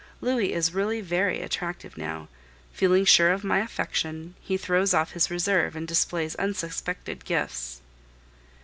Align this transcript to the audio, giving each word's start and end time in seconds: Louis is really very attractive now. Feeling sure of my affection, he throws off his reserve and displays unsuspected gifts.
Louis 0.19 0.51
is 0.53 0.73
really 0.73 0.99
very 0.99 1.41
attractive 1.43 1.95
now. 1.95 2.27
Feeling 2.73 3.05
sure 3.05 3.31
of 3.31 3.43
my 3.43 3.59
affection, 3.59 4.33
he 4.41 4.57
throws 4.57 4.95
off 4.95 5.11
his 5.11 5.29
reserve 5.29 5.75
and 5.75 5.87
displays 5.87 6.33
unsuspected 6.37 7.23
gifts. 7.23 7.81